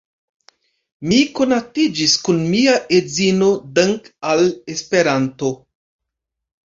Mi 1.09 1.17
konatiĝis 1.39 2.15
kun 2.27 2.41
mia 2.55 2.75
edzino 3.01 3.51
dankʼ 3.79 4.11
al 4.33 4.45
Esperanto. 4.77 5.53